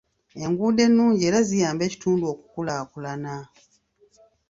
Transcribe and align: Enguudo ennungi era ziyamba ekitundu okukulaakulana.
Enguudo 0.45 0.79
ennungi 0.87 1.21
era 1.27 1.39
ziyamba 1.49 1.83
ekitundu 1.85 2.23
okukulaakulana. 2.33 3.35